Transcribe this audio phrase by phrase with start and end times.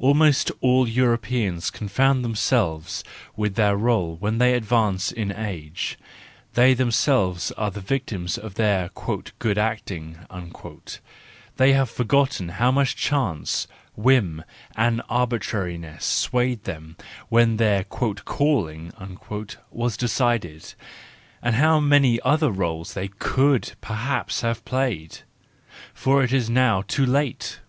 [0.00, 3.04] Almost all Europeans confound themselves
[3.36, 5.96] with their r61e when they advance in age;
[6.54, 8.90] they themselves are the victims of their
[9.38, 10.18] "good acting,"
[11.56, 14.42] they have forgotten how much chance, whim
[14.74, 16.96] and arbitrariness swayed them
[17.28, 18.92] when their "calling"
[19.70, 25.18] was decided—and how many other r61es they could perhaps have played:
[25.94, 27.60] for it is now too late!